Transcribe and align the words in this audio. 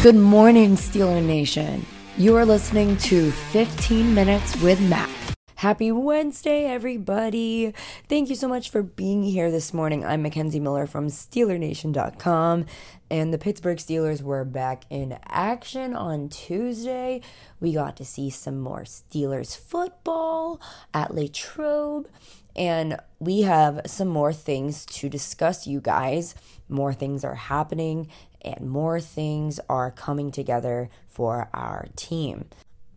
Good 0.00 0.14
morning, 0.14 0.76
Steeler 0.76 1.20
Nation. 1.20 1.84
You 2.16 2.36
are 2.36 2.46
listening 2.46 2.96
to 2.98 3.32
15 3.32 4.14
Minutes 4.14 4.54
with 4.62 4.80
Mac. 4.80 5.10
Happy 5.56 5.90
Wednesday, 5.90 6.66
everybody. 6.66 7.74
Thank 8.08 8.28
you 8.28 8.36
so 8.36 8.46
much 8.46 8.70
for 8.70 8.80
being 8.80 9.24
here 9.24 9.50
this 9.50 9.74
morning. 9.74 10.06
I'm 10.06 10.22
Mackenzie 10.22 10.60
Miller 10.60 10.86
from 10.86 11.08
SteelerNation.com, 11.08 12.66
and 13.10 13.34
the 13.34 13.38
Pittsburgh 13.38 13.78
Steelers 13.78 14.22
were 14.22 14.44
back 14.44 14.84
in 14.88 15.18
action 15.24 15.96
on 15.96 16.28
Tuesday. 16.28 17.20
We 17.58 17.72
got 17.72 17.96
to 17.96 18.04
see 18.04 18.30
some 18.30 18.60
more 18.60 18.82
Steelers 18.82 19.58
football 19.58 20.60
at 20.94 21.12
Latrobe, 21.12 22.06
and 22.54 23.00
we 23.18 23.42
have 23.42 23.80
some 23.86 24.08
more 24.08 24.32
things 24.32 24.86
to 24.86 25.08
discuss, 25.08 25.66
you 25.66 25.80
guys. 25.80 26.36
More 26.68 26.92
things 26.92 27.24
are 27.24 27.34
happening, 27.34 28.08
and 28.42 28.68
more 28.68 29.00
things 29.00 29.60
are 29.68 29.90
coming 29.90 30.30
together 30.30 30.90
for 31.06 31.48
our 31.52 31.88
team. 31.96 32.46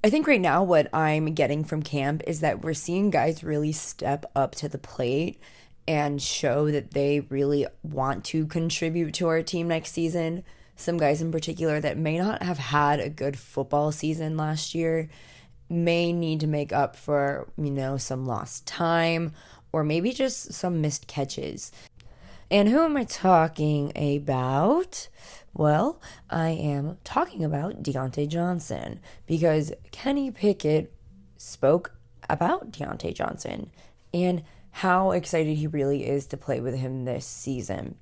I 0.04 0.10
think 0.10 0.26
right 0.28 0.42
now, 0.42 0.64
what 0.64 0.94
I'm 0.94 1.34
getting 1.34 1.64
from 1.64 1.84
camp 1.84 2.24
is 2.26 2.40
that 2.40 2.64
we're 2.64 2.74
seeing 2.74 3.12
guys 3.12 3.44
really 3.44 3.72
step 3.72 4.26
up 4.36 4.56
to 4.56 4.68
the 4.68 4.80
plate 4.80 5.40
and 5.88 6.22
show 6.22 6.72
that 6.72 6.92
they 6.92 7.20
really 7.20 7.68
want 7.84 8.26
to 8.26 8.48
contribute 8.48 9.14
to 9.16 9.28
our 9.28 9.44
team 9.44 9.68
next 9.68 9.92
season. 9.92 10.44
Some 10.76 10.98
guys 10.98 11.22
in 11.22 11.32
particular 11.32 11.80
that 11.80 11.98
may 11.98 12.18
not 12.18 12.42
have 12.42 12.58
had 12.58 13.00
a 13.00 13.10
good 13.10 13.38
football 13.38 13.92
season 13.92 14.38
last 14.38 14.74
year 14.74 15.10
may 15.70 16.12
need 16.12 16.40
to 16.40 16.48
make 16.48 16.74
up 16.74 16.96
for, 16.96 17.48
you 17.58 17.72
know, 17.72 17.98
some 17.98 18.26
lost 18.26 18.66
time 18.66 19.34
or 19.72 19.84
maybe 19.84 20.12
just 20.12 20.54
some 20.54 20.82
missed 20.82 21.08
catches. 21.08 21.72
And 22.52 22.68
who 22.68 22.84
am 22.84 22.98
I 22.98 23.06
talking 23.06 23.94
about? 23.96 25.08
Well, 25.54 26.02
I 26.30 26.50
am 26.50 26.98
talking 27.06 27.46
about 27.46 27.82
Diontae 27.82 28.28
Johnson 28.28 29.00
because 29.26 29.72
Kenny 29.92 30.32
Pickett 30.32 30.94
spoke 31.38 31.96
about 32.30 32.74
Diontae 32.74 33.16
Johnson 33.16 33.72
and 34.14 34.44
how 34.72 35.12
excited 35.12 35.56
he 35.56 35.68
really 35.68 36.06
is 36.06 36.28
to 36.28 36.36
play 36.36 36.60
with 36.60 36.76
him 36.76 37.06
this 37.06 37.26
season. 37.26 37.96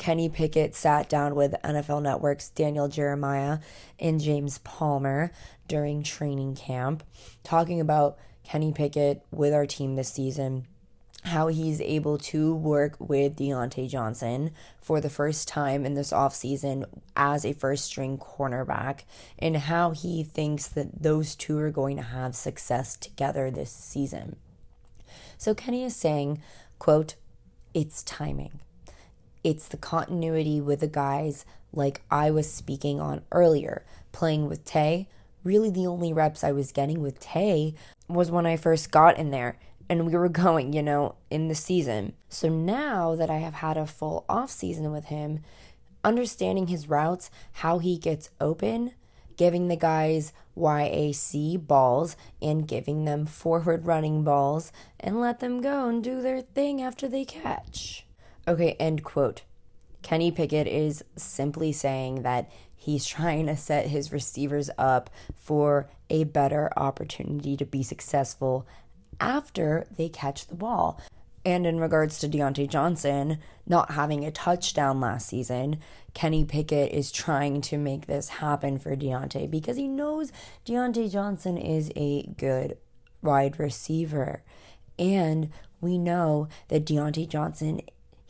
Kenny 0.00 0.28
Pickett 0.28 0.74
sat 0.74 1.08
down 1.08 1.36
with 1.36 1.54
NFL 1.62 2.02
Network's 2.02 2.50
Daniel 2.50 2.88
Jeremiah 2.88 3.60
and 4.00 4.20
James 4.20 4.58
Palmer 4.58 5.30
during 5.68 6.02
training 6.02 6.56
camp, 6.56 7.04
talking 7.44 7.80
about 7.80 8.18
Kenny 8.42 8.72
Pickett 8.72 9.24
with 9.30 9.54
our 9.54 9.66
team 9.66 9.94
this 9.94 10.12
season 10.12 10.66
how 11.24 11.48
he's 11.48 11.80
able 11.80 12.16
to 12.16 12.54
work 12.54 12.96
with 12.98 13.36
Diontae 13.36 13.88
Johnson 13.88 14.52
for 14.80 15.00
the 15.00 15.10
first 15.10 15.48
time 15.48 15.84
in 15.84 15.94
this 15.94 16.12
offseason 16.12 16.84
as 17.16 17.44
a 17.44 17.52
first 17.52 17.84
string 17.84 18.18
cornerback, 18.18 19.00
and 19.38 19.56
how 19.56 19.90
he 19.90 20.22
thinks 20.22 20.68
that 20.68 21.02
those 21.02 21.34
two 21.34 21.58
are 21.58 21.70
going 21.70 21.96
to 21.96 22.02
have 22.02 22.34
success 22.34 22.96
together 22.96 23.50
this 23.50 23.70
season. 23.70 24.36
So 25.36 25.54
Kenny 25.54 25.84
is 25.84 25.96
saying, 25.96 26.40
quote, 26.78 27.16
it's 27.74 28.02
timing. 28.02 28.60
It's 29.44 29.68
the 29.68 29.76
continuity 29.76 30.60
with 30.60 30.80
the 30.80 30.88
guys 30.88 31.44
like 31.72 32.02
I 32.10 32.30
was 32.30 32.50
speaking 32.50 33.00
on 33.00 33.22
earlier, 33.30 33.84
playing 34.12 34.48
with 34.48 34.64
Tay. 34.64 35.08
Really, 35.44 35.70
the 35.70 35.86
only 35.86 36.12
reps 36.12 36.42
I 36.42 36.52
was 36.52 36.72
getting 36.72 37.00
with 37.00 37.20
Tay 37.20 37.74
was 38.08 38.30
when 38.30 38.46
I 38.46 38.56
first 38.56 38.90
got 38.90 39.18
in 39.18 39.30
there 39.30 39.58
and 39.88 40.06
we 40.06 40.16
were 40.16 40.28
going, 40.44 40.72
you 40.72 40.82
know, 40.82 41.16
in 41.30 41.48
the 41.48 41.54
season. 41.54 42.14
So 42.28 42.48
now 42.48 43.14
that 43.14 43.30
I 43.30 43.38
have 43.38 43.54
had 43.54 43.76
a 43.76 43.86
full 43.86 44.24
off 44.28 44.50
season 44.50 44.92
with 44.92 45.06
him, 45.06 45.40
understanding 46.04 46.68
his 46.68 46.88
routes, 46.88 47.30
how 47.52 47.78
he 47.78 47.98
gets 47.98 48.30
open, 48.40 48.92
giving 49.36 49.68
the 49.68 49.76
guys 49.76 50.32
YAC 50.56 51.66
balls 51.66 52.16
and 52.42 52.68
giving 52.68 53.04
them 53.04 53.24
forward 53.26 53.86
running 53.86 54.24
balls 54.24 54.72
and 55.00 55.20
let 55.20 55.40
them 55.40 55.60
go 55.60 55.88
and 55.88 56.02
do 56.02 56.20
their 56.20 56.42
thing 56.42 56.82
after 56.82 57.08
they 57.08 57.24
catch. 57.24 58.04
Okay, 58.46 58.72
end 58.80 59.04
quote. 59.04 59.42
Kenny 60.02 60.30
Pickett 60.30 60.66
is 60.66 61.04
simply 61.16 61.72
saying 61.72 62.22
that 62.22 62.50
he's 62.74 63.06
trying 63.06 63.46
to 63.46 63.56
set 63.56 63.86
his 63.86 64.12
receivers 64.12 64.70
up 64.76 65.10
for 65.34 65.88
a 66.10 66.24
better 66.24 66.70
opportunity 66.76 67.56
to 67.56 67.64
be 67.64 67.82
successful 67.82 68.66
after 69.20 69.86
they 69.96 70.08
catch 70.08 70.46
the 70.46 70.54
ball. 70.54 71.00
And 71.44 71.66
in 71.66 71.80
regards 71.80 72.18
to 72.18 72.28
Diontae 72.28 72.68
Johnson 72.68 73.38
not 73.66 73.92
having 73.92 74.24
a 74.24 74.30
touchdown 74.30 75.00
last 75.00 75.28
season, 75.28 75.78
Kenny 76.12 76.44
Pickett 76.44 76.92
is 76.92 77.12
trying 77.12 77.60
to 77.62 77.78
make 77.78 78.06
this 78.06 78.28
happen 78.28 78.78
for 78.78 78.96
Diontae 78.96 79.50
because 79.50 79.76
he 79.76 79.88
knows 79.88 80.32
Diontae 80.66 81.10
Johnson 81.10 81.56
is 81.56 81.92
a 81.96 82.26
good 82.36 82.76
wide 83.22 83.58
receiver. 83.58 84.42
And 84.98 85.50
we 85.80 85.96
know 85.96 86.48
that 86.68 86.84
Diontae 86.84 87.28
Johnson 87.28 87.80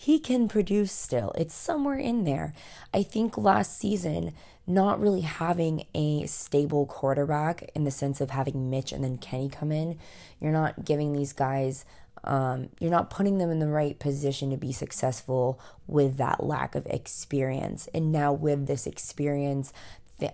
he 0.00 0.20
can 0.20 0.46
produce 0.46 0.92
still. 0.92 1.32
It's 1.36 1.54
somewhere 1.54 1.98
in 1.98 2.22
there. 2.22 2.54
I 2.94 3.02
think 3.02 3.36
last 3.36 3.76
season, 3.76 4.32
not 4.68 5.00
really 5.00 5.22
having 5.22 5.86
a 5.94 6.26
stable 6.26 6.86
quarterback 6.86 7.70
in 7.74 7.84
the 7.84 7.90
sense 7.90 8.20
of 8.20 8.30
having 8.30 8.70
Mitch 8.70 8.92
and 8.92 9.02
then 9.02 9.16
Kenny 9.16 9.48
come 9.48 9.72
in, 9.72 9.98
you're 10.40 10.52
not 10.52 10.84
giving 10.84 11.12
these 11.12 11.32
guys, 11.32 11.84
um, 12.24 12.68
you're 12.78 12.90
not 12.90 13.10
putting 13.10 13.38
them 13.38 13.50
in 13.50 13.58
the 13.58 13.68
right 13.68 13.98
position 13.98 14.50
to 14.50 14.56
be 14.56 14.72
successful 14.72 15.58
with 15.86 16.18
that 16.18 16.44
lack 16.44 16.74
of 16.74 16.86
experience. 16.86 17.88
And 17.94 18.12
now, 18.12 18.32
with 18.32 18.66
this 18.66 18.86
experience, 18.86 19.72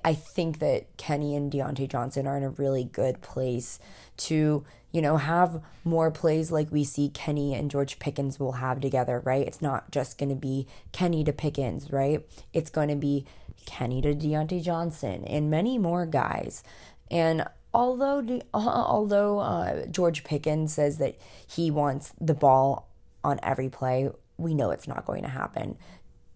I 0.05 0.15
think 0.15 0.59
that 0.59 0.97
Kenny 0.97 1.37
and 1.37 1.53
Diontae 1.53 1.89
Johnson 1.89 2.27
are 2.27 2.37
in 2.37 2.43
a 2.43 2.51
really 2.51 2.85
good 2.85 3.21
place 3.21 3.79
to 4.17 4.65
you 4.95 5.03
know, 5.03 5.17
have 5.17 5.61
more 5.83 6.09
plays 6.13 6.53
like 6.53 6.71
we 6.71 6.85
see 6.85 7.09
Kenny 7.09 7.53
and 7.53 7.69
George 7.69 7.99
Pickens 7.99 8.39
will 8.39 8.53
have 8.53 8.81
together, 8.81 9.21
right? 9.25 9.45
It's 9.45 9.61
not 9.61 9.91
just 9.91 10.19
going 10.19 10.29
to 10.29 10.37
be 10.37 10.69
Kenny 10.93 11.25
to 11.25 11.33
Pickens, 11.33 11.91
right? 11.91 12.25
It's 12.53 12.71
going 12.71 12.91
to 12.91 12.95
be 12.95 13.25
Kenny 13.67 14.01
to 14.03 14.15
Diontae 14.15 14.63
Johnson 14.63 15.25
and 15.25 15.51
many 15.51 15.79
more 15.79 16.07
guys. 16.07 16.63
And 17.11 17.45
although 17.73 18.41
although 18.55 19.39
uh, 19.41 19.87
George 19.87 20.25
Pickens 20.25 20.75
says 20.75 20.99
that 20.99 21.17
he 21.47 21.71
wants 21.71 22.13
the 22.21 22.35
ball 22.35 22.89
on 23.23 23.41
every 23.43 23.69
play, 23.69 24.11
we 24.37 24.55
know 24.55 24.71
it's 24.71 24.89
not 24.89 25.07
going 25.07 25.23
to 25.23 25.29
happen. 25.29 25.77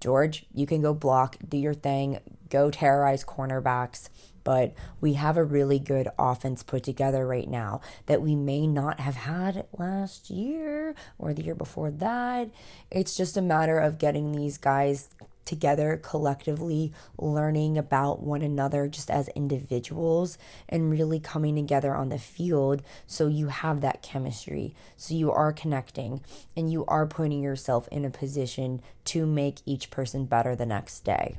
George, 0.00 0.46
you 0.54 0.66
can 0.66 0.80
go 0.80 0.94
block, 0.94 1.36
do 1.46 1.56
your 1.56 1.74
thing, 1.74 2.20
go 2.50 2.70
terrorize 2.70 3.24
cornerbacks, 3.24 4.08
but 4.44 4.72
we 5.00 5.14
have 5.14 5.36
a 5.36 5.44
really 5.44 5.78
good 5.78 6.08
offense 6.18 6.62
put 6.62 6.84
together 6.84 7.26
right 7.26 7.48
now 7.48 7.80
that 8.06 8.22
we 8.22 8.34
may 8.34 8.66
not 8.66 9.00
have 9.00 9.16
had 9.16 9.66
last 9.76 10.30
year 10.30 10.94
or 11.18 11.34
the 11.34 11.42
year 11.42 11.54
before 11.54 11.90
that. 11.90 12.48
It's 12.90 13.16
just 13.16 13.36
a 13.36 13.42
matter 13.42 13.78
of 13.78 13.98
getting 13.98 14.32
these 14.32 14.56
guys 14.56 15.10
together 15.48 15.98
collectively, 16.00 16.92
learning 17.18 17.76
about 17.76 18.22
one 18.22 18.42
another 18.42 18.86
just 18.86 19.10
as 19.10 19.28
individuals, 19.28 20.38
and 20.68 20.90
really 20.90 21.18
coming 21.18 21.56
together 21.56 21.94
on 21.94 22.10
the 22.10 22.18
field 22.18 22.82
so 23.06 23.26
you 23.26 23.48
have 23.48 23.80
that 23.80 24.02
chemistry. 24.02 24.74
So 24.96 25.14
you 25.14 25.32
are 25.32 25.52
connecting 25.52 26.20
and 26.56 26.70
you 26.70 26.84
are 26.86 27.06
putting 27.06 27.42
yourself 27.42 27.88
in 27.88 28.04
a 28.04 28.10
position 28.10 28.82
to 29.06 29.26
make 29.26 29.56
each 29.64 29.90
person 29.90 30.26
better 30.26 30.54
the 30.54 30.66
next 30.66 31.00
day. 31.00 31.38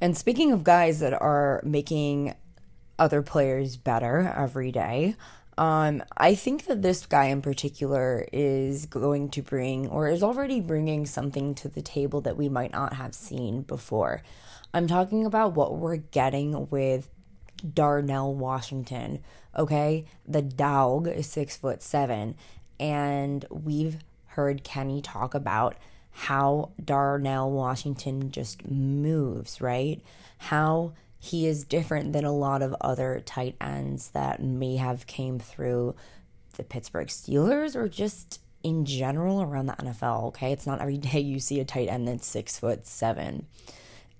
And 0.00 0.16
speaking 0.16 0.52
of 0.52 0.64
guys 0.64 1.00
that 1.00 1.14
are 1.14 1.62
making 1.64 2.34
other 2.98 3.22
players 3.22 3.76
better 3.76 4.32
every 4.36 4.70
day, 4.70 5.16
um, 5.56 6.02
I 6.16 6.34
think 6.34 6.66
that 6.66 6.82
this 6.82 7.06
guy 7.06 7.26
in 7.26 7.42
particular 7.42 8.26
is 8.32 8.86
going 8.86 9.30
to 9.30 9.42
bring, 9.42 9.88
or 9.88 10.08
is 10.08 10.22
already 10.22 10.60
bringing, 10.60 11.06
something 11.06 11.54
to 11.56 11.68
the 11.68 11.82
table 11.82 12.20
that 12.22 12.36
we 12.36 12.48
might 12.48 12.72
not 12.72 12.94
have 12.94 13.14
seen 13.14 13.62
before. 13.62 14.22
I'm 14.72 14.86
talking 14.86 15.24
about 15.24 15.54
what 15.54 15.76
we're 15.76 15.96
getting 15.96 16.68
with 16.70 17.08
Darnell 17.72 18.34
Washington. 18.34 19.22
Okay, 19.56 20.04
the 20.26 20.42
dog 20.42 21.06
is 21.06 21.28
six 21.28 21.56
foot 21.56 21.82
seven, 21.82 22.34
and 22.80 23.44
we've 23.50 23.98
heard 24.26 24.64
Kenny 24.64 25.00
talk 25.00 25.34
about 25.34 25.76
how 26.10 26.70
Darnell 26.82 27.50
Washington 27.50 28.30
just 28.30 28.68
moves, 28.68 29.60
right? 29.60 30.00
How 30.38 30.92
he 31.24 31.46
is 31.46 31.64
different 31.64 32.12
than 32.12 32.26
a 32.26 32.32
lot 32.32 32.60
of 32.60 32.76
other 32.82 33.22
tight 33.24 33.56
ends 33.58 34.10
that 34.10 34.42
may 34.42 34.76
have 34.76 35.06
came 35.06 35.38
through 35.38 35.94
the 36.58 36.62
Pittsburgh 36.62 37.08
Steelers 37.08 37.74
or 37.74 37.88
just 37.88 38.40
in 38.62 38.84
general 38.84 39.40
around 39.40 39.66
the 39.66 39.72
NFL. 39.72 40.24
Okay, 40.24 40.52
it's 40.52 40.66
not 40.66 40.82
every 40.82 40.98
day 40.98 41.20
you 41.20 41.40
see 41.40 41.60
a 41.60 41.64
tight 41.64 41.88
end 41.88 42.06
that's 42.06 42.26
six 42.26 42.58
foot 42.58 42.86
seven. 42.86 43.46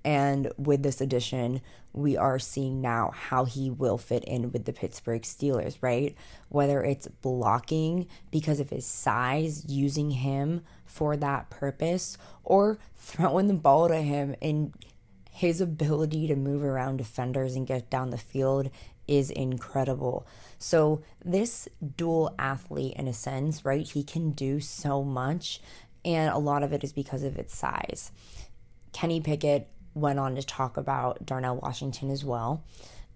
And 0.02 0.50
with 0.56 0.82
this 0.82 1.02
addition, 1.02 1.60
we 1.92 2.16
are 2.16 2.38
seeing 2.38 2.80
now 2.80 3.10
how 3.14 3.44
he 3.44 3.68
will 3.68 3.98
fit 3.98 4.24
in 4.24 4.50
with 4.50 4.64
the 4.64 4.72
Pittsburgh 4.72 5.22
Steelers, 5.22 5.76
right? 5.82 6.14
Whether 6.48 6.82
it's 6.82 7.06
blocking 7.06 8.06
because 8.30 8.60
of 8.60 8.70
his 8.70 8.86
size, 8.86 9.66
using 9.66 10.10
him 10.10 10.62
for 10.86 11.18
that 11.18 11.50
purpose, 11.50 12.16
or 12.42 12.78
throwing 12.96 13.46
the 13.46 13.54
ball 13.54 13.88
to 13.88 13.96
him 13.96 14.34
and 14.40 14.72
his 15.34 15.60
ability 15.60 16.28
to 16.28 16.36
move 16.36 16.62
around 16.62 16.98
defenders 16.98 17.56
and 17.56 17.66
get 17.66 17.90
down 17.90 18.10
the 18.10 18.16
field 18.16 18.70
is 19.08 19.30
incredible. 19.30 20.24
So, 20.60 21.02
this 21.24 21.68
dual 21.96 22.32
athlete, 22.38 22.94
in 22.96 23.08
a 23.08 23.12
sense, 23.12 23.64
right? 23.64 23.84
He 23.84 24.04
can 24.04 24.30
do 24.30 24.60
so 24.60 25.02
much, 25.02 25.60
and 26.04 26.32
a 26.32 26.38
lot 26.38 26.62
of 26.62 26.72
it 26.72 26.84
is 26.84 26.92
because 26.92 27.24
of 27.24 27.36
its 27.36 27.56
size. 27.56 28.12
Kenny 28.92 29.20
Pickett 29.20 29.68
went 29.92 30.20
on 30.20 30.36
to 30.36 30.42
talk 30.42 30.76
about 30.76 31.26
Darnell 31.26 31.56
Washington 31.56 32.12
as 32.12 32.24
well 32.24 32.62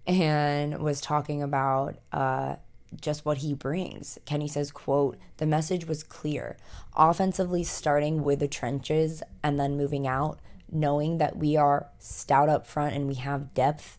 and 0.05 0.79
was 0.79 0.99
talking 0.99 1.41
about 1.41 1.99
uh, 2.11 2.57
just 2.99 3.23
what 3.23 3.37
he 3.37 3.53
brings. 3.53 4.19
Kenny 4.25 4.49
says, 4.49 4.71
quote, 4.71 5.17
the 5.37 5.45
message 5.45 5.87
was 5.87 6.03
clear. 6.03 6.57
Offensively 6.97 7.63
starting 7.63 8.25
with 8.25 8.39
the 8.39 8.47
trenches 8.49 9.23
and 9.41 9.57
then 9.57 9.77
moving 9.77 10.05
out 10.05 10.39
knowing 10.71 11.17
that 11.17 11.37
we 11.37 11.55
are 11.57 11.87
stout 11.99 12.49
up 12.49 12.65
front 12.65 12.95
and 12.95 13.07
we 13.07 13.15
have 13.15 13.53
depth. 13.53 13.97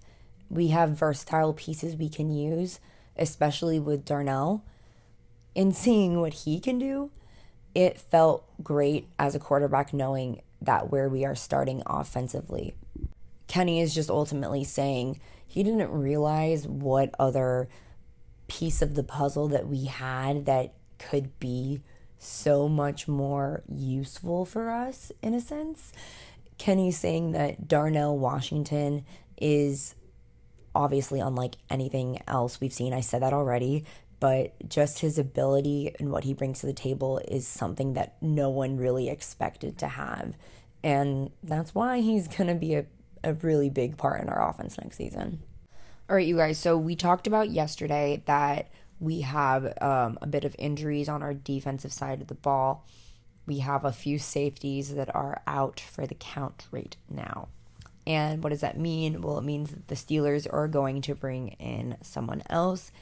We 0.49 0.69
have 0.69 0.90
versatile 0.90 1.52
pieces 1.52 1.96
we 1.96 2.08
can 2.08 2.31
use, 2.31 2.81
especially 3.17 3.78
with 3.78 4.05
Darnell. 4.05 4.64
And 5.55 5.75
seeing 5.76 6.20
what 6.20 6.32
he 6.32 6.61
can 6.61 6.78
do, 6.78 7.11
it 7.75 7.99
felt 7.99 8.44
great 8.62 9.08
as 9.19 9.34
a 9.34 9.40
quarterback 9.40 9.93
knowing 9.93 10.43
that 10.61 10.90
where 10.90 11.08
we 11.08 11.25
are 11.25 11.34
starting 11.34 11.82
offensively. 11.87 12.75
Kenny 13.46 13.81
is 13.81 13.94
just 13.94 14.11
ultimately 14.11 14.64
saying 14.64 15.20
he 15.46 15.62
didn't 15.62 15.90
realize 15.90 16.69
what 16.69 17.14
other 17.19 17.69
piece 18.46 18.82
of 18.82 18.94
the 18.94 19.02
puzzle 19.02 19.49
that 19.49 19.66
we 19.66 19.87
had 19.87 20.46
that 20.46 20.75
could 20.99 21.38
be 21.40 21.81
so 22.19 22.69
much 22.69 23.08
more 23.08 23.62
useful 23.69 24.44
for 24.44 24.70
us 24.70 25.11
in 25.23 25.34
a 25.34 25.40
sense. 25.40 25.93
Kenny 26.60 26.90
saying 26.90 27.32
that 27.32 27.68
Darnell 27.68 28.18
Washington 28.18 29.06
is 29.40 29.94
obviously 30.74 31.18
unlike 31.18 31.54
anything 31.70 32.20
else 32.28 32.60
we've 32.60 32.70
seen. 32.70 32.92
I 32.92 33.00
said 33.00 33.22
that 33.22 33.32
already, 33.32 33.86
but 34.20 34.68
just 34.68 34.98
his 34.98 35.18
ability 35.18 35.94
and 35.98 36.12
what 36.12 36.24
he 36.24 36.34
brings 36.34 36.60
to 36.60 36.66
the 36.66 36.74
table 36.74 37.18
is 37.26 37.48
something 37.48 37.94
that 37.94 38.16
no 38.20 38.50
one 38.50 38.76
really 38.76 39.08
expected 39.08 39.78
to 39.78 39.88
have. 39.88 40.36
And 40.82 41.30
that's 41.42 41.74
why 41.74 42.00
he's 42.00 42.28
going 42.36 42.48
to 42.48 42.54
be 42.54 42.74
a, 42.74 42.84
a 43.24 43.32
really 43.32 43.70
big 43.70 43.96
part 43.96 44.20
in 44.20 44.28
our 44.28 44.46
offense 44.46 44.76
next 44.76 44.98
season. 44.98 45.40
All 46.10 46.16
right, 46.16 46.26
you 46.26 46.36
guys. 46.36 46.58
So 46.58 46.76
we 46.76 46.94
talked 46.94 47.26
about 47.26 47.48
yesterday 47.48 48.22
that 48.26 48.70
we 48.98 49.22
have 49.22 49.64
um, 49.80 50.18
a 50.20 50.26
bit 50.26 50.44
of 50.44 50.54
injuries 50.58 51.08
on 51.08 51.22
our 51.22 51.32
defensive 51.32 51.90
side 51.94 52.20
of 52.20 52.26
the 52.26 52.34
ball 52.34 52.84
we 53.50 53.58
have 53.58 53.85
a 53.85 53.91
few 53.91 54.17
safeties 54.17 54.94
that 54.94 55.12
are 55.12 55.43
out 55.44 55.81
for 55.81 56.06
the 56.06 56.14
count 56.14 56.69
right 56.70 56.97
now. 57.08 57.49
And 58.06 58.44
what 58.44 58.50
does 58.50 58.61
that 58.61 58.79
mean? 58.79 59.23
Well, 59.23 59.38
it 59.38 59.44
means 59.44 59.70
that 59.70 59.88
the 59.88 59.97
Steelers 59.97 60.47
are 60.49 60.69
going 60.69 61.02
to 61.02 61.17
bring 61.17 61.49
in 61.58 61.97
someone 62.00 62.44
else, 62.49 62.93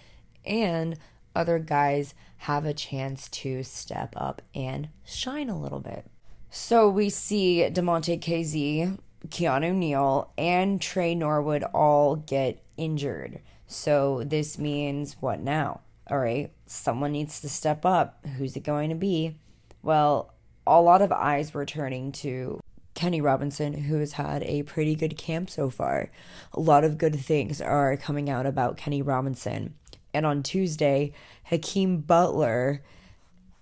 and 0.46 0.98
other 1.36 1.58
guys 1.58 2.14
have 2.38 2.64
a 2.64 2.72
chance 2.72 3.28
to 3.28 3.62
step 3.62 4.14
up 4.16 4.40
and 4.54 4.88
shine 5.04 5.50
a 5.50 5.60
little 5.60 5.80
bit. 5.80 6.06
So 6.48 6.88
we 6.88 7.10
see 7.10 7.68
Damontae 7.70 8.18
Kazee, 8.18 8.98
Keanu 9.28 9.74
Neal, 9.74 10.32
and 10.38 10.80
Tre 10.80 11.14
Norwood 11.14 11.62
all 11.74 12.16
get 12.16 12.64
injured. 12.78 13.40
So 13.66 14.22
this 14.24 14.58
means 14.58 15.18
what 15.20 15.40
now? 15.40 15.82
All 16.10 16.18
right, 16.18 16.50
someone 16.64 17.12
needs 17.12 17.38
to 17.42 17.50
step 17.50 17.84
up. 17.84 18.24
Who's 18.38 18.56
it 18.56 18.64
going 18.64 18.88
to 18.88 18.96
be? 18.96 19.36
Well, 19.82 20.32
a 20.68 20.80
lot 20.80 21.02
of 21.02 21.12
eyes 21.12 21.54
were 21.54 21.66
turning 21.66 22.12
to 22.12 22.60
Kenny 22.94 23.20
Robinson, 23.20 23.74
who 23.74 23.98
has 24.00 24.12
had 24.12 24.42
a 24.42 24.64
pretty 24.64 24.94
good 24.94 25.16
camp 25.16 25.50
so 25.50 25.70
far. 25.70 26.10
A 26.52 26.60
lot 26.60 26.84
of 26.84 26.98
good 26.98 27.14
things 27.14 27.60
are 27.60 27.96
coming 27.96 28.28
out 28.28 28.44
about 28.44 28.76
Kenny 28.76 29.02
Robinson. 29.02 29.74
And 30.12 30.26
on 30.26 30.42
Tuesday, 30.42 31.12
Hakeem 31.44 31.98
Butler, 31.98 32.82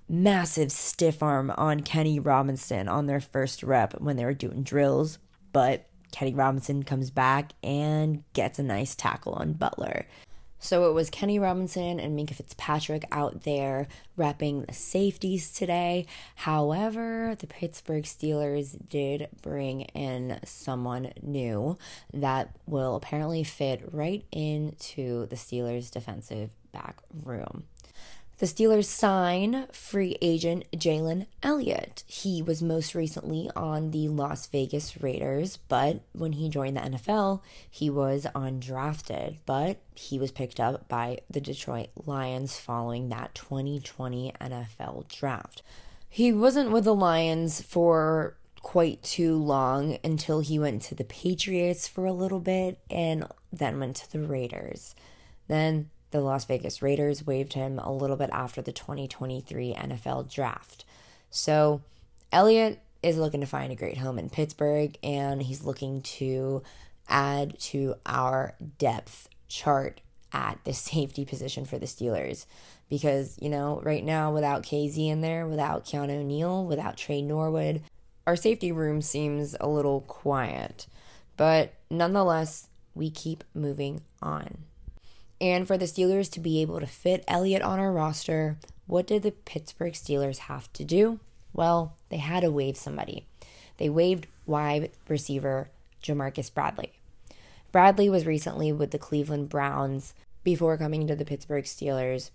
massive 0.08 0.72
stiff 0.72 1.22
arm 1.22 1.52
on 1.56 1.80
Kenny 1.80 2.18
Robinson 2.18 2.88
on 2.88 3.06
their 3.06 3.20
first 3.20 3.62
rep 3.62 4.00
when 4.00 4.16
they 4.16 4.24
were 4.24 4.32
doing 4.32 4.62
drills. 4.62 5.18
But 5.52 5.86
Kenny 6.12 6.32
Robinson 6.32 6.82
comes 6.82 7.10
back 7.10 7.52
and 7.62 8.22
gets 8.32 8.58
a 8.58 8.62
nice 8.62 8.94
tackle 8.94 9.34
on 9.34 9.52
Butler. 9.52 10.06
So 10.58 10.88
it 10.88 10.94
was 10.94 11.10
Kenny 11.10 11.38
Robinson 11.38 12.00
and 12.00 12.18
Minkah 12.18 12.34
Fitzpatrick 12.34 13.04
out 13.12 13.42
there 13.42 13.86
repping 14.18 14.66
the 14.66 14.72
safeties 14.72 15.52
today. 15.52 16.06
However, 16.34 17.36
the 17.38 17.46
Pittsburgh 17.46 18.04
Steelers 18.04 18.76
did 18.88 19.28
bring 19.42 19.82
in 19.82 20.40
someone 20.44 21.12
new 21.22 21.76
that 22.12 22.56
will 22.66 22.96
apparently 22.96 23.44
fit 23.44 23.82
right 23.92 24.24
into 24.32 25.26
the 25.26 25.36
Steelers' 25.36 25.90
defensive 25.90 26.50
back 26.72 26.98
room. 27.24 27.64
The 28.38 28.44
Steelers 28.46 28.84
sign 28.84 29.66
free 29.72 30.18
agent 30.20 30.66
Jalen 30.72 31.26
Elliott. 31.42 32.04
He 32.06 32.42
was 32.42 32.60
most 32.62 32.94
recently 32.94 33.50
on 33.56 33.92
the 33.92 34.08
Las 34.08 34.46
Vegas 34.48 35.00
Raiders, 35.00 35.56
but 35.68 36.02
when 36.12 36.32
he 36.32 36.50
joined 36.50 36.76
the 36.76 36.82
NFL, 36.82 37.40
he 37.70 37.88
was 37.88 38.26
undrafted. 38.34 39.38
But 39.46 39.78
he 39.94 40.18
was 40.18 40.32
picked 40.32 40.60
up 40.60 40.86
by 40.86 41.20
the 41.30 41.40
Detroit 41.40 41.88
Lions 42.04 42.58
following 42.58 43.08
that 43.08 43.34
2020 43.34 44.34
NFL 44.38 45.08
draft. 45.08 45.62
He 46.06 46.30
wasn't 46.30 46.70
with 46.70 46.84
the 46.84 46.94
Lions 46.94 47.62
for 47.62 48.36
quite 48.60 49.02
too 49.02 49.34
long 49.36 49.96
until 50.04 50.40
he 50.40 50.58
went 50.58 50.82
to 50.82 50.94
the 50.94 51.04
Patriots 51.04 51.88
for 51.88 52.04
a 52.04 52.12
little 52.12 52.40
bit 52.40 52.80
and 52.90 53.26
then 53.50 53.80
went 53.80 53.96
to 53.96 54.12
the 54.12 54.20
Raiders. 54.20 54.94
Then 55.48 55.88
the 56.10 56.20
Las 56.20 56.44
Vegas 56.44 56.82
Raiders 56.82 57.26
waived 57.26 57.54
him 57.54 57.78
a 57.78 57.92
little 57.92 58.16
bit 58.16 58.30
after 58.32 58.62
the 58.62 58.72
2023 58.72 59.74
NFL 59.74 60.32
draft. 60.32 60.84
So, 61.30 61.82
Elliott 62.32 62.80
is 63.02 63.18
looking 63.18 63.40
to 63.40 63.46
find 63.46 63.72
a 63.72 63.76
great 63.76 63.98
home 63.98 64.18
in 64.18 64.30
Pittsburgh 64.30 64.96
and 65.02 65.42
he's 65.42 65.64
looking 65.64 66.00
to 66.02 66.62
add 67.08 67.58
to 67.58 67.94
our 68.04 68.54
depth 68.78 69.28
chart 69.48 70.00
at 70.32 70.58
the 70.64 70.72
safety 70.74 71.24
position 71.24 71.64
for 71.64 71.78
the 71.78 71.86
Steelers. 71.86 72.46
Because, 72.88 73.36
you 73.40 73.48
know, 73.48 73.80
right 73.84 74.04
now, 74.04 74.32
without 74.32 74.62
Kazee 74.62 75.08
in 75.08 75.20
there, 75.20 75.46
without 75.46 75.84
Keanu 75.84 76.24
Neal, 76.24 76.64
without 76.64 76.96
Tre 76.96 77.20
Norwood, 77.20 77.82
our 78.26 78.36
safety 78.36 78.70
room 78.70 79.02
seems 79.02 79.56
a 79.60 79.68
little 79.68 80.02
quiet. 80.02 80.86
But 81.36 81.74
nonetheless, 81.90 82.68
we 82.94 83.10
keep 83.10 83.42
moving 83.54 84.02
on. 84.22 84.58
And 85.40 85.66
for 85.66 85.76
the 85.76 85.84
Steelers 85.84 86.30
to 86.32 86.40
be 86.40 86.62
able 86.62 86.80
to 86.80 86.86
fit 86.86 87.24
Elliott 87.28 87.62
on 87.62 87.78
our 87.78 87.92
roster, 87.92 88.56
what 88.86 89.06
did 89.06 89.22
the 89.22 89.32
Pittsburgh 89.32 89.92
Steelers 89.92 90.38
have 90.38 90.72
to 90.74 90.84
do? 90.84 91.20
Well, 91.52 91.94
they 92.08 92.18
had 92.18 92.40
to 92.40 92.50
waive 92.50 92.76
somebody. 92.76 93.26
They 93.78 93.88
waived 93.88 94.26
wide 94.46 94.90
receiver 95.08 95.68
Jamarcus 96.02 96.52
Bradley. 96.52 96.92
Bradley 97.72 98.08
was 98.08 98.26
recently 98.26 98.72
with 98.72 98.90
the 98.90 98.98
Cleveland 98.98 99.48
Browns 99.48 100.14
before 100.44 100.78
coming 100.78 101.06
to 101.06 101.16
the 101.16 101.24
Pittsburgh 101.24 101.64
Steelers, 101.64 102.30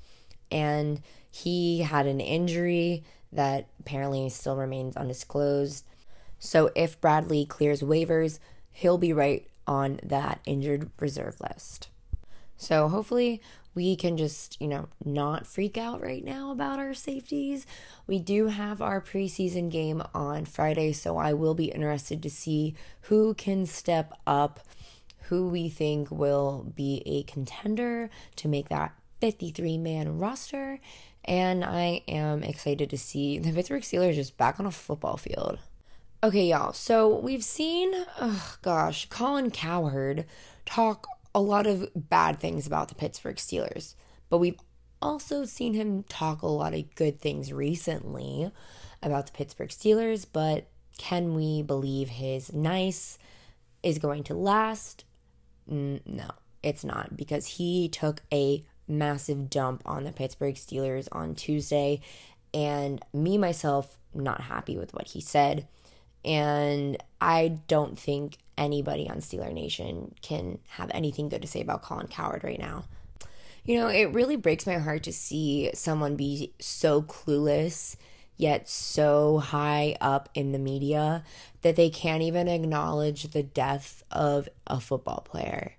and 0.51 1.01
he 1.31 1.79
had 1.79 2.05
an 2.05 2.19
injury 2.19 3.03
that 3.31 3.67
apparently 3.79 4.27
still 4.29 4.57
remains 4.57 4.97
undisclosed. 4.97 5.85
So 6.37 6.71
if 6.75 6.99
Bradley 6.99 7.45
clears 7.45 7.81
waivers, 7.81 8.39
he'll 8.71 8.97
be 8.97 9.13
right 9.13 9.47
on 9.65 9.99
that 10.03 10.41
injured 10.45 10.89
reserve 10.99 11.39
list. 11.39 11.87
So 12.61 12.89
hopefully 12.89 13.41
we 13.73 13.95
can 13.95 14.17
just, 14.17 14.61
you 14.61 14.67
know, 14.67 14.87
not 15.03 15.47
freak 15.47 15.79
out 15.79 15.99
right 15.99 16.23
now 16.23 16.51
about 16.51 16.77
our 16.77 16.93
safeties. 16.93 17.65
We 18.05 18.19
do 18.19 18.47
have 18.47 18.83
our 18.83 19.01
preseason 19.01 19.71
game 19.71 20.03
on 20.13 20.45
Friday, 20.45 20.93
so 20.93 21.17
I 21.17 21.33
will 21.33 21.55
be 21.55 21.71
interested 21.71 22.21
to 22.21 22.29
see 22.29 22.75
who 23.01 23.33
can 23.33 23.65
step 23.65 24.13
up, 24.27 24.59
who 25.23 25.49
we 25.49 25.69
think 25.69 26.11
will 26.11 26.71
be 26.75 27.01
a 27.07 27.23
contender 27.23 28.11
to 28.35 28.47
make 28.47 28.69
that 28.69 28.93
53 29.21 29.79
man 29.79 30.19
roster. 30.19 30.79
And 31.25 31.65
I 31.65 32.03
am 32.07 32.43
excited 32.43 32.91
to 32.91 32.97
see 32.97 33.39
the 33.39 33.51
Pittsburgh 33.51 33.81
Steelers 33.81 34.13
just 34.13 34.37
back 34.37 34.59
on 34.59 34.67
a 34.67 34.71
football 34.71 35.17
field. 35.17 35.57
Okay, 36.23 36.45
y'all. 36.45 36.73
So 36.73 37.17
we've 37.17 37.43
seen, 37.43 37.91
oh 38.19 38.57
gosh, 38.61 39.09
Colin 39.09 39.49
Cowherd 39.49 40.25
talk 40.67 41.07
a 41.33 41.41
lot 41.41 41.67
of 41.67 41.89
bad 41.95 42.39
things 42.39 42.67
about 42.67 42.89
the 42.89 42.95
Pittsburgh 42.95 43.37
Steelers, 43.37 43.95
but 44.29 44.39
we've 44.39 44.59
also 45.01 45.45
seen 45.45 45.73
him 45.73 46.03
talk 46.03 46.41
a 46.41 46.47
lot 46.47 46.73
of 46.73 46.95
good 46.95 47.19
things 47.19 47.51
recently 47.51 48.51
about 49.01 49.25
the 49.25 49.31
Pittsburgh 49.31 49.69
Steelers. 49.69 50.25
But 50.31 50.67
can 50.97 51.33
we 51.33 51.63
believe 51.63 52.09
his 52.09 52.53
nice 52.53 53.17
is 53.81 53.97
going 53.97 54.23
to 54.25 54.33
last? 54.33 55.05
No, 55.67 56.31
it's 56.61 56.83
not 56.83 57.17
because 57.17 57.47
he 57.47 57.89
took 57.89 58.21
a 58.31 58.63
massive 58.87 59.49
dump 59.49 59.81
on 59.85 60.03
the 60.03 60.11
Pittsburgh 60.11 60.55
Steelers 60.55 61.07
on 61.11 61.33
Tuesday, 61.33 62.01
and 62.53 63.03
me 63.13 63.37
myself 63.37 63.97
not 64.13 64.41
happy 64.41 64.77
with 64.77 64.93
what 64.93 65.07
he 65.07 65.21
said. 65.21 65.67
And 66.23 66.97
I 67.19 67.59
don't 67.67 67.97
think 67.97 68.37
anybody 68.57 69.09
on 69.09 69.17
Steeler 69.17 69.53
Nation 69.53 70.13
can 70.21 70.59
have 70.69 70.91
anything 70.93 71.29
good 71.29 71.41
to 71.41 71.47
say 71.47 71.61
about 71.61 71.81
Colin 71.81 72.07
Cowherd 72.07 72.43
right 72.43 72.59
now. 72.59 72.85
You 73.63 73.77
know, 73.77 73.87
it 73.87 74.13
really 74.13 74.35
breaks 74.35 74.65
my 74.65 74.77
heart 74.77 75.03
to 75.03 75.13
see 75.13 75.71
someone 75.73 76.15
be 76.15 76.53
so 76.59 77.01
clueless 77.01 77.95
yet 78.37 78.67
so 78.67 79.37
high 79.37 79.95
up 80.01 80.29
in 80.33 80.51
the 80.51 80.59
media 80.59 81.23
that 81.61 81.75
they 81.75 81.89
can't 81.91 82.23
even 82.23 82.47
acknowledge 82.47 83.23
the 83.31 83.43
death 83.43 84.03
of 84.11 84.49
a 84.65 84.79
football 84.79 85.21
player. 85.21 85.75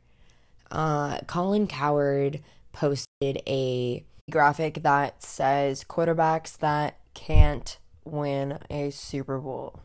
Uh, 0.70 1.18
Colin 1.26 1.66
Cowherd 1.66 2.40
posted 2.72 3.42
a 3.46 4.04
graphic 4.30 4.82
that 4.82 5.22
says 5.22 5.84
quarterbacks 5.84 6.56
that 6.58 6.98
can't 7.14 7.78
win 8.04 8.58
a 8.70 8.90
Super 8.90 9.38
Bowl. 9.38 9.80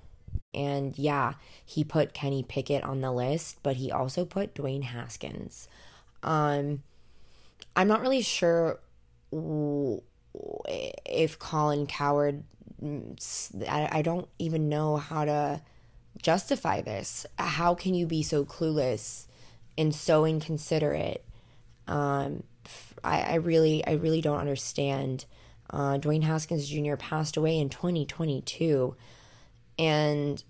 And 0.57 0.97
yeah, 0.97 1.33
he 1.63 1.83
put 1.83 2.15
Kenny 2.15 2.41
Pickett 2.41 2.83
on 2.83 3.01
the 3.01 3.11
list, 3.11 3.59
but 3.61 3.75
he 3.75 3.91
also 3.91 4.25
put 4.25 4.55
Dwayne 4.55 4.85
Haskins. 4.85 5.67
Um, 6.23 6.81
I'm 7.75 7.87
not 7.87 8.01
really 8.01 8.23
sure 8.23 8.79
if 11.05 11.37
Colin 11.37 11.85
Cowherd, 11.85 12.43
I, 12.81 13.89
I 13.91 14.01
don't 14.01 14.27
even 14.39 14.67
know 14.67 14.97
how 14.97 15.25
to 15.25 15.61
justify 16.19 16.81
this. 16.81 17.27
How 17.37 17.75
can 17.75 17.93
you 17.93 18.07
be 18.07 18.23
so 18.23 18.43
clueless 18.43 19.27
and 19.77 19.93
so 19.93 20.25
inconsiderate? 20.25 21.23
Um, 21.87 22.41
I, 23.03 23.21
I 23.21 23.35
really, 23.35 23.85
I 23.85 23.91
really 23.91 24.21
don't 24.21 24.39
understand. 24.39 25.25
Uh, 25.69 25.99
Dwayne 25.99 26.23
Haskins 26.23 26.67
Jr. 26.67 26.95
passed 26.95 27.37
away 27.37 27.59
in 27.59 27.69
2022, 27.69 28.95
and 29.77 30.43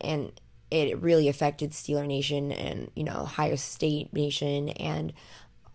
and 0.00 0.32
it 0.70 1.00
really 1.00 1.28
affected 1.28 1.72
Steeler 1.72 2.06
Nation 2.06 2.52
and 2.52 2.90
you 2.94 3.04
know 3.04 3.20
Ohio 3.22 3.56
State 3.56 4.12
Nation 4.12 4.70
and 4.70 5.12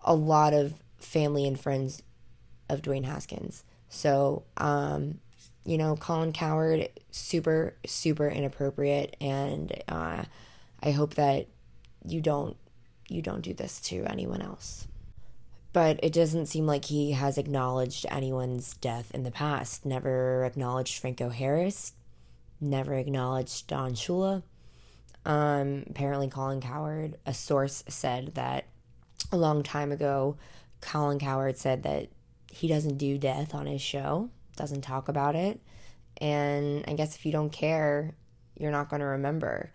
a 0.03 0.15
lot 0.15 0.53
of 0.53 0.73
family 0.97 1.47
and 1.47 1.59
friends 1.59 2.01
of 2.69 2.81
Dwayne 2.81 3.05
Haskins. 3.05 3.63
So, 3.89 4.43
um, 4.57 5.19
you 5.65 5.77
know, 5.77 5.95
Colin 5.95 6.33
Cowherd, 6.33 6.89
super, 7.11 7.75
super 7.85 8.27
inappropriate, 8.27 9.15
and 9.21 9.71
uh, 9.87 10.23
I 10.83 10.91
hope 10.91 11.15
that 11.15 11.47
you 12.05 12.21
don't 12.21 12.57
you 13.09 13.21
don't 13.21 13.41
do 13.41 13.53
this 13.53 13.79
to 13.79 14.03
anyone 14.05 14.41
else 14.41 14.87
but 15.77 15.99
it 16.01 16.11
doesn't 16.11 16.47
seem 16.47 16.65
like 16.65 16.85
he 16.85 17.11
has 17.11 17.37
acknowledged 17.37 18.03
anyone's 18.09 18.73
death 18.77 19.11
in 19.13 19.21
the 19.21 19.29
past. 19.29 19.85
Never 19.85 20.43
acknowledged 20.43 20.97
Franco 20.97 21.29
Harris, 21.29 21.93
never 22.59 22.93
acknowledged 22.93 23.67
Don 23.67 23.93
Shula. 23.93 24.43
Um, 25.25 25.83
apparently, 25.89 26.29
Colin 26.29 26.61
Cowherd, 26.61 27.17
a 27.25 27.33
source 27.33 27.83
said 27.87 28.35
that 28.35 28.65
a 29.31 29.37
long 29.37 29.63
time 29.63 29.91
ago, 29.91 30.37
Colin 30.81 31.19
Cowherd 31.19 31.57
said 31.57 31.83
that 31.83 32.07
he 32.51 32.67
doesn't 32.67 32.97
do 32.97 33.17
death 33.17 33.53
on 33.53 33.65
his 33.65 33.81
show, 33.81 34.29
doesn't 34.55 34.81
talk 34.81 35.09
about 35.09 35.35
it. 35.35 35.59
And 36.19 36.85
I 36.87 36.93
guess 36.93 37.15
if 37.15 37.25
you 37.25 37.31
don't 37.31 37.51
care, 37.51 38.15
you're 38.55 38.71
not 38.71 38.89
going 38.89 39.01
to 39.01 39.05
remember. 39.05 39.71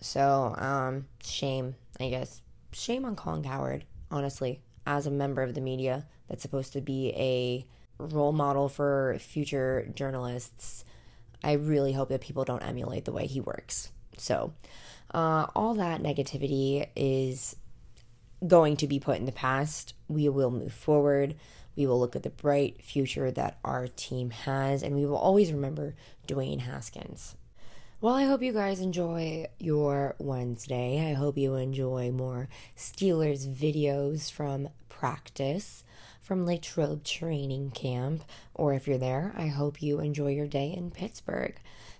So, 0.00 0.54
um, 0.58 1.06
shame, 1.22 1.76
I 2.00 2.08
guess. 2.08 2.42
Shame 2.72 3.04
on 3.04 3.16
Colin 3.16 3.42
Cowherd, 3.42 3.84
honestly 4.10 4.60
as 4.88 5.06
a 5.06 5.10
member 5.10 5.42
of 5.42 5.54
the 5.54 5.60
media 5.60 6.06
that's 6.28 6.40
supposed 6.40 6.72
to 6.72 6.80
be 6.80 7.12
a 7.14 7.66
role 8.02 8.32
model 8.32 8.70
for 8.70 9.18
future 9.20 9.86
journalists, 9.94 10.82
I 11.42 11.52
really 11.52 11.92
hope 11.92 12.08
that 12.08 12.20
people 12.20 12.44
don't 12.44 12.62
emulate 12.62 13.04
the 13.04 13.12
way 13.12 13.26
he 13.26 13.40
works. 13.40 13.90
So, 14.16 14.52
uh, 15.12 15.46
all 15.54 15.74
that 15.74 16.02
negativity 16.02 16.86
is 16.96 17.56
going 18.46 18.76
to 18.76 18.86
be 18.86 19.00
put 19.00 19.18
in 19.18 19.26
the 19.26 19.32
past. 19.32 19.94
We 20.08 20.28
will 20.28 20.50
move 20.50 20.72
forward. 20.72 21.34
We 21.76 21.86
will 21.86 22.00
look 22.00 22.16
at 22.16 22.24
the 22.24 22.30
bright 22.30 22.82
future 22.82 23.30
that 23.30 23.58
our 23.64 23.86
team 23.86 24.30
has, 24.30 24.82
and 24.82 24.96
we 24.96 25.06
will 25.06 25.16
always 25.16 25.52
remember 25.52 25.94
Dwayne 26.26 26.60
Haskins. 26.60 27.36
Well, 28.00 28.14
I 28.14 28.24
hope 28.24 28.42
you 28.42 28.52
guys 28.52 28.80
enjoy 28.80 29.46
your 29.58 30.14
Wednesday. 30.18 31.10
I 31.10 31.14
hope 31.14 31.36
you 31.36 31.56
enjoy 31.56 32.12
more 32.12 32.48
Steelers 32.76 33.46
videos 33.48 34.30
from 34.30 34.68
practice, 34.98 35.84
from 36.20 36.44
Latrobe 36.44 37.04
training 37.04 37.70
camp, 37.70 38.22
or 38.54 38.74
if 38.74 38.86
you're 38.88 38.98
there, 38.98 39.32
I 39.36 39.46
hope 39.46 39.80
you 39.80 40.00
enjoy 40.00 40.32
your 40.32 40.46
day 40.46 40.74
in 40.76 40.90
Pittsburgh. 40.90 41.54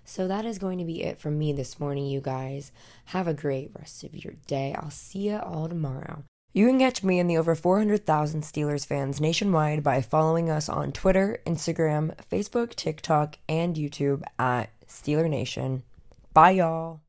So 0.05 0.27
that 0.27 0.45
is 0.45 0.59
going 0.59 0.79
to 0.79 0.85
be 0.85 1.03
it 1.03 1.19
from 1.19 1.37
me 1.37 1.53
this 1.53 1.79
morning, 1.79 2.07
you 2.07 2.19
guys. 2.19 2.71
Have 3.05 3.27
a 3.27 3.33
great 3.33 3.71
rest 3.77 4.03
of 4.03 4.15
your 4.15 4.33
day. 4.47 4.75
I'll 4.77 4.91
see 4.91 5.29
you 5.29 5.37
all 5.37 5.69
tomorrow. 5.69 6.23
You 6.51 6.67
can 6.67 6.79
catch 6.79 7.03
me 7.03 7.19
and 7.19 7.29
the 7.29 7.37
over 7.37 7.55
400,000 7.55 8.41
Steelers 8.41 8.85
fans 8.85 9.21
nationwide 9.21 9.83
by 9.83 10.01
following 10.01 10.49
us 10.49 10.67
on 10.67 10.91
Twitter, 10.91 11.41
Instagram, 11.45 12.15
Facebook, 12.29 12.75
TikTok, 12.75 13.37
and 13.47 13.75
YouTube 13.75 14.23
at 14.37 14.71
Steeler 14.87 15.29
Nation. 15.29 15.83
Bye, 16.33 16.51
y'all. 16.51 17.01